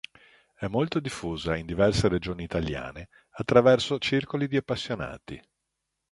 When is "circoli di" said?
3.99-4.57